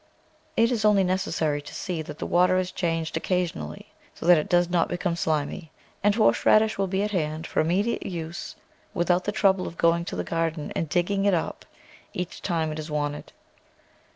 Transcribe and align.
It 0.57 0.71
is 0.71 0.83
only 0.83 1.03
neces 1.03 1.33
sary 1.33 1.61
to 1.61 1.75
see 1.75 2.01
that 2.01 2.17
the 2.17 2.25
water 2.25 2.57
is 2.57 2.71
changed 2.71 3.15
occasionally, 3.15 3.93
so 4.15 4.25
that 4.25 4.35
it 4.39 4.49
does 4.49 4.67
not 4.67 4.87
become 4.87 5.15
slimy, 5.15 5.69
and 6.03 6.15
horse 6.15 6.43
radish 6.43 6.75
will 6.79 6.87
be 6.87 7.03
at 7.03 7.11
hand 7.11 7.45
for 7.45 7.59
immediate 7.59 8.03
use 8.07 8.55
without 8.95 9.25
the 9.25 9.31
trou 9.31 9.53
ble 9.53 9.67
of 9.67 9.77
going 9.77 10.03
to 10.05 10.15
the 10.15 10.23
garden 10.23 10.71
and 10.75 10.89
digging 10.89 11.25
it 11.25 11.35
up 11.35 11.65
each 12.15 12.41
time 12.41 12.71
it 12.71 12.79
is 12.79 12.89
wanted. 12.89 13.31